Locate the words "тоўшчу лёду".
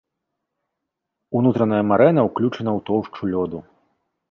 2.91-3.65